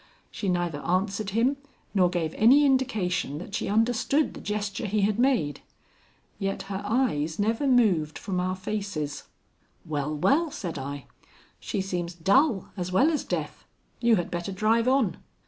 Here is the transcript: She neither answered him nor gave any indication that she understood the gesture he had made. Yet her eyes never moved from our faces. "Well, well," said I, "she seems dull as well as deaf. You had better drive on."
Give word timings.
She 0.31 0.49
neither 0.49 0.79
answered 0.79 1.29
him 1.29 1.57
nor 1.93 2.09
gave 2.09 2.33
any 2.33 2.65
indication 2.65 3.37
that 3.37 3.53
she 3.53 3.67
understood 3.67 4.33
the 4.33 4.41
gesture 4.41 4.87
he 4.87 5.01
had 5.01 5.19
made. 5.19 5.61
Yet 6.39 6.63
her 6.63 6.81
eyes 6.83 7.37
never 7.37 7.67
moved 7.67 8.17
from 8.17 8.39
our 8.39 8.55
faces. 8.55 9.25
"Well, 9.85 10.15
well," 10.17 10.49
said 10.49 10.79
I, 10.79 11.05
"she 11.59 11.81
seems 11.81 12.15
dull 12.15 12.69
as 12.75 12.91
well 12.91 13.11
as 13.11 13.23
deaf. 13.23 13.67
You 13.99 14.15
had 14.15 14.31
better 14.31 14.51
drive 14.51 14.87
on." 14.87 15.17